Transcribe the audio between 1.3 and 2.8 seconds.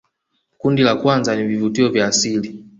ni vivutio vya asili